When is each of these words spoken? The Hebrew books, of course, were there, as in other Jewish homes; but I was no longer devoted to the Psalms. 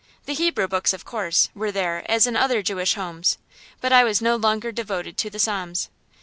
The 0.25 0.33
Hebrew 0.33 0.67
books, 0.67 0.93
of 0.93 1.05
course, 1.05 1.49
were 1.53 1.71
there, 1.71 2.03
as 2.09 2.25
in 2.25 2.35
other 2.35 2.63
Jewish 2.63 2.95
homes; 2.95 3.37
but 3.81 3.93
I 3.93 4.03
was 4.03 4.19
no 4.19 4.35
longer 4.35 4.71
devoted 4.71 5.15
to 5.19 5.29
the 5.29 5.37
Psalms. 5.37 5.89